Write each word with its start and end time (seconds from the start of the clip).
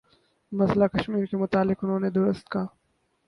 مسئلہ 0.51 0.85
کشمیر 0.87 1.25
کے 1.25 1.37
متعلق 1.37 1.83
انہوں 1.83 1.99
نے 1.99 2.09
درست 2.09 2.49
کہا 2.49 2.65